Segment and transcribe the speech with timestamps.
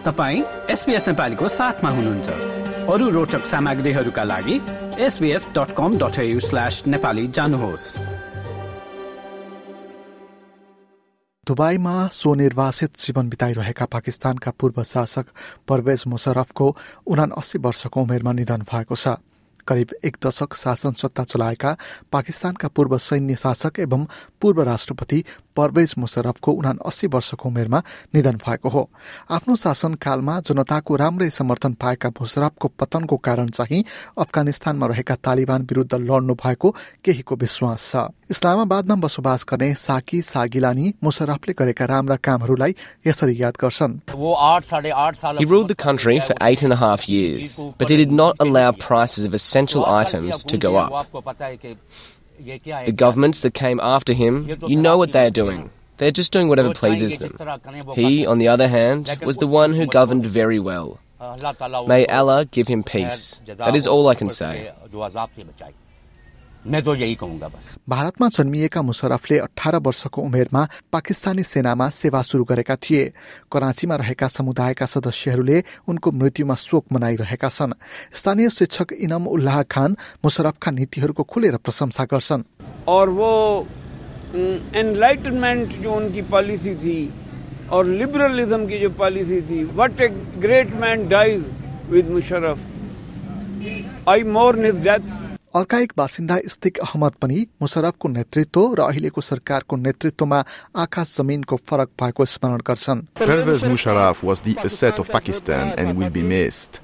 [0.00, 2.28] तपाईँ एसपिएस नेपालीको साथमा हुनुहुन्छ।
[2.88, 4.56] अरू रोचक सामग्रीहरूका लागि
[4.96, 5.76] एसबिएस डट
[7.30, 7.84] जानुहोस्।
[11.46, 15.26] दुबईमा स्वनिर्वासित जीवन बिताइरहेका पाकिस्तानका पूर्व शासक
[15.68, 16.76] परवेज मुशरफको
[17.06, 19.20] उना अस्सी वर्षको उमेरमा निधन भएको छ।
[19.68, 21.76] करिब एक दशक शासन सत्ता चलाएका
[22.12, 24.06] पाकिस्तानका पूर्व सैन्य शासक एवं
[24.40, 25.24] पूर्व राष्ट्रपति
[25.56, 27.82] परवेज मुशरफको उना अस्सी वर्षको उमेरमा
[28.14, 28.88] निधन भएको हो।
[29.30, 33.84] आफ्नो शासनकालमा जनताको राम्रै समर्थन पाएका मुशरफको पतनको कारण चाहिँ
[34.18, 36.70] अफगानिस्तानमा रहेका तालिबान विरूद्ध लड्नु भएको
[37.04, 42.74] केहीको विश्वास छ। इस्लामाबादमा बसोबास गर्ने साकी सागिलानी मुशरफले गरेका राम्रा कामहरूलाई
[43.06, 44.00] यसरी याद गर्छन्।
[45.38, 48.70] He ruled the country for eight and a half years, but he did not allow
[48.72, 50.92] prices of essential items to go up.
[52.86, 55.70] The governments that came after him, you know what they are doing.
[55.98, 57.32] They're just doing whatever pleases them.
[57.94, 60.98] He, on the other hand, was the one who governed very well.
[61.86, 63.42] May Allah give him peace.
[63.46, 64.72] That is all I can say.
[67.88, 73.12] भारतमा जन्मिएका मुशरफले अठार वर्षको उमेरमा पाकिस्तानी सेनामा सेवा शुरू गरेका थिए।
[73.52, 77.72] कराँचीमा रहेका समुदायका सदस्यहरूले उनको मृत्युमा शोक मनाइरहेका छन्।
[78.12, 82.42] स्थानीय शिक्षक इनम उल्लाह खान मुशरफका नीतिहरूको खुलेर प्रशंसा गर्छन्।
[82.88, 83.30] और वो
[84.76, 87.00] एनलाइटनमेंट जो उनकी पॉलिसी थी
[87.72, 91.40] और लिबरलिज्म की जो पॉलिसी थी what a great man dies
[91.90, 92.58] with Musharraf
[94.08, 95.04] I mourn his death
[95.55, 100.39] अर्का एक बासिन्दा इस्तिक अहमद पनि मुशरफको नेतृत्व र अहिलेको सरकारको नेतृत्वमा
[100.83, 106.09] आकाश जमिनको फरक भएको स्मरण गर्छन् Pervez Musharraf was the asset of Pakistan and will
[106.09, 106.81] be missed.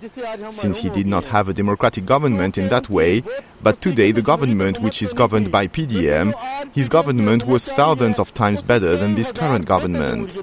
[0.52, 3.24] Since he did not have a democratic government in that way,
[3.62, 6.34] but today the government which is governed by PDM,
[6.74, 10.38] his government was thousands of times better than this current government.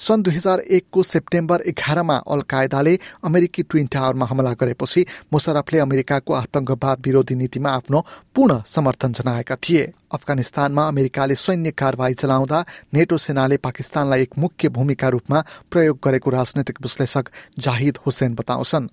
[0.00, 2.94] सन् दुई हजार एकको September एघारमा all कायदाले
[3.24, 8.00] अमेरिकी twin टावरमा हमला गरेपछि मुशरफले अमेरिकाको आतंकवाद विरोधी नीतिमा आफ्नो
[8.34, 9.82] पूर्ण समर्थन जनाएका थिए
[10.14, 16.80] अफगानिस्तानमा अमेरिकाले सैन्य कारवाही चलाउँदा नेटो सेनाले पाकिस्तानलाई एक मुख्य भूमिका रूपमा प्रयोग गरेको राजनैतिक
[16.82, 17.28] विश्लेषक
[17.58, 18.88] जाहिद हुसेन बताउँछन्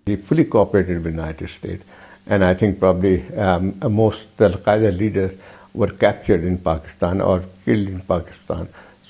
[2.29, 5.33] and I think probably um, most Al Qaeda leaders
[5.73, 8.67] were captured in Pakistan or killed in Pakistan.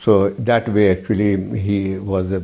[0.08, 2.42] So that way, actually, he was a,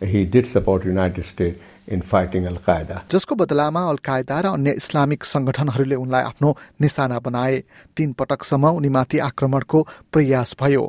[0.00, 1.58] he did support United States
[1.90, 2.96] in fighting Al Qaeda.
[3.10, 7.62] जसको बदलामा all कायदा र अन्य Islamic संगठनहरूले उनलाई आफ्नो निशाना बनाए।
[7.96, 9.78] तीन पटकसम्म उनीमाथि आक्रमणको
[10.12, 10.84] प्रयास भयो।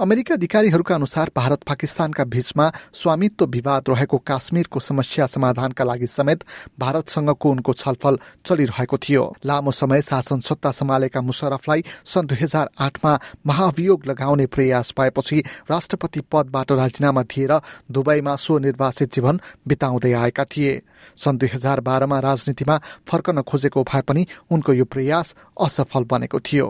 [0.00, 6.44] अमेरिका अधिकारीहरूका अनुसार भारत पाकिस्तानका बीचमा स्वामित्व विवाद रहेको काश्मीरको समस्या समाधानका लागि समेत
[6.78, 13.18] भारतसँगको उनको छलफल चलिरहेको थियो। लामो समय शासन सत्ता सम्हालेका मुशरफलाई सन् दुई हजार आठमा
[13.46, 17.52] महाभियोग लगाउने प्रयास भएपछि राष्ट्रपति पदबाट राजीनामा दिएर
[17.90, 20.82] दुबईमा स्वनिर्वासित जीवन बिताउँदै आएका थिए।
[21.16, 26.68] सन् दुई हजार बाह्रमा राजनीतिमा फर्कन खोजेको भए पनि उनको यो प्रयास असफल बनेको थियो।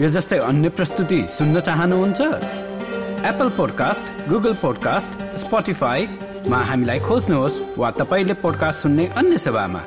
[0.00, 2.20] यो जस्तै अन्य प्रस्तुति सुन्न चाहनुहुन्छ?
[3.22, 9.84] एप्पल पोडकास्ट गुगल पोडकास्ट स्पोटिफाईमा हामीलाई खोज्नुहोस् वा तपाईँले पोडकास्ट सुन्ने अन्य सेवामा।